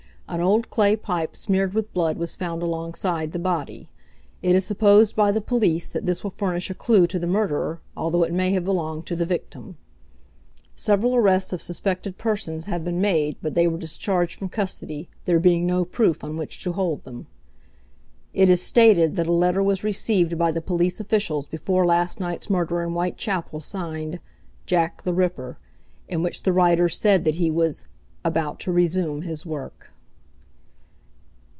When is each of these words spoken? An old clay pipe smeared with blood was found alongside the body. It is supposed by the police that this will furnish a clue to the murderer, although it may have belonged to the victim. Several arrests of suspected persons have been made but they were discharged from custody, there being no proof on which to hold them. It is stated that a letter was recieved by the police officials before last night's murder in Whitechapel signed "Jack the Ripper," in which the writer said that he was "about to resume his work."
An 0.27 0.39
old 0.39 0.69
clay 0.69 0.95
pipe 0.95 1.35
smeared 1.35 1.73
with 1.73 1.91
blood 1.91 2.17
was 2.17 2.37
found 2.37 2.61
alongside 2.63 3.33
the 3.33 3.37
body. 3.37 3.89
It 4.41 4.55
is 4.55 4.63
supposed 4.65 5.13
by 5.13 5.29
the 5.29 5.41
police 5.41 5.89
that 5.89 6.05
this 6.05 6.23
will 6.23 6.31
furnish 6.31 6.69
a 6.69 6.73
clue 6.73 7.05
to 7.07 7.19
the 7.19 7.27
murderer, 7.27 7.81
although 7.97 8.23
it 8.23 8.31
may 8.31 8.51
have 8.53 8.63
belonged 8.63 9.05
to 9.07 9.15
the 9.17 9.25
victim. 9.25 9.75
Several 10.73 11.17
arrests 11.17 11.51
of 11.51 11.61
suspected 11.61 12.17
persons 12.17 12.67
have 12.67 12.81
been 12.85 13.01
made 13.01 13.35
but 13.41 13.55
they 13.55 13.67
were 13.67 13.77
discharged 13.77 14.39
from 14.39 14.47
custody, 14.47 15.09
there 15.25 15.37
being 15.37 15.65
no 15.65 15.83
proof 15.83 16.23
on 16.23 16.37
which 16.37 16.63
to 16.63 16.71
hold 16.71 17.01
them. 17.03 17.27
It 18.33 18.49
is 18.49 18.61
stated 18.61 19.17
that 19.17 19.27
a 19.27 19.33
letter 19.33 19.61
was 19.61 19.81
recieved 19.83 20.37
by 20.37 20.53
the 20.53 20.61
police 20.61 21.01
officials 21.01 21.45
before 21.45 21.85
last 21.85 22.21
night's 22.21 22.49
murder 22.49 22.81
in 22.83 22.91
Whitechapel 22.91 23.59
signed 23.59 24.21
"Jack 24.65 25.03
the 25.03 25.13
Ripper," 25.13 25.57
in 26.07 26.23
which 26.23 26.43
the 26.43 26.53
writer 26.53 26.87
said 26.87 27.25
that 27.25 27.35
he 27.35 27.51
was 27.51 27.83
"about 28.23 28.61
to 28.61 28.71
resume 28.71 29.23
his 29.23 29.45
work." 29.45 29.89